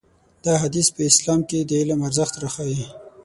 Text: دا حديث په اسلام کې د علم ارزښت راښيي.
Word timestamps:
دا 0.45 0.53
حديث 0.63 0.87
په 0.95 1.01
اسلام 1.11 1.39
کې 1.49 1.59
د 1.61 1.71
علم 1.81 1.99
ارزښت 2.07 2.33
راښيي. 2.41 2.85